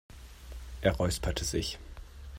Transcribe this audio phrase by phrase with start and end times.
[0.81, 1.77] Er räusperte sich.